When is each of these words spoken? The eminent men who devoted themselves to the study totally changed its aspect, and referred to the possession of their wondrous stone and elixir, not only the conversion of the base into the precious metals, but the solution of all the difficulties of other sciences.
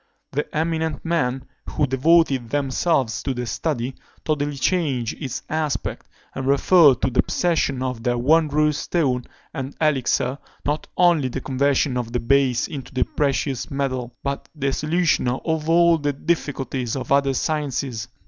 The 0.31 0.47
eminent 0.57 1.05
men 1.05 1.45
who 1.69 1.85
devoted 1.85 2.49
themselves 2.49 3.21
to 3.21 3.35
the 3.35 3.45
study 3.45 3.93
totally 4.25 4.55
changed 4.55 5.15
its 5.21 5.43
aspect, 5.47 6.07
and 6.33 6.47
referred 6.47 7.03
to 7.03 7.11
the 7.11 7.21
possession 7.21 7.83
of 7.83 8.01
their 8.01 8.17
wondrous 8.17 8.79
stone 8.79 9.25
and 9.53 9.75
elixir, 9.79 10.39
not 10.65 10.87
only 10.97 11.27
the 11.27 11.39
conversion 11.41 11.97
of 11.97 12.13
the 12.13 12.19
base 12.19 12.67
into 12.67 12.91
the 12.91 13.03
precious 13.03 13.69
metals, 13.69 14.09
but 14.23 14.49
the 14.55 14.73
solution 14.73 15.27
of 15.27 15.69
all 15.69 15.99
the 15.99 16.13
difficulties 16.13 16.95
of 16.95 17.11
other 17.11 17.35
sciences. 17.35 18.07